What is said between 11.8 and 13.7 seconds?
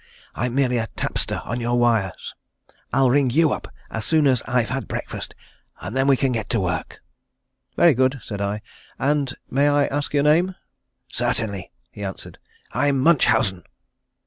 he answered. "I'm Munchausen."